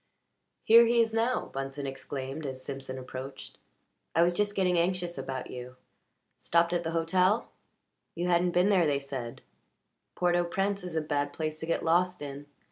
"Here 0.63 0.87
he 0.87 0.99
is 0.99 1.13
now!" 1.13 1.51
Bunsen 1.53 1.85
exclaimed 1.85 2.47
as 2.47 2.63
Simpson 2.65 2.97
approached. 2.97 3.59
"I 4.15 4.23
was 4.23 4.33
just 4.33 4.55
getting 4.55 4.75
anxious 4.79 5.15
about 5.15 5.51
you. 5.51 5.75
Stopped 6.39 6.73
at 6.73 6.83
the 6.83 6.89
hotel 6.89 7.51
you 8.15 8.27
hadn't 8.27 8.49
been 8.49 8.69
there, 8.69 8.87
they 8.87 8.99
said. 8.99 9.43
Port 10.15 10.35
au 10.35 10.43
Prince 10.45 10.83
is 10.83 10.95
a 10.95 11.01
bad 11.03 11.33
place 11.33 11.59
to 11.59 11.67
get 11.67 11.85
lost 11.85 12.19
in. 12.23 12.47